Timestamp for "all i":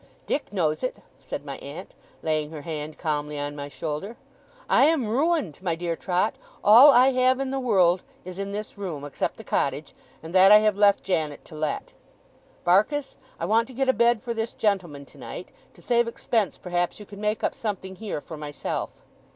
6.63-7.09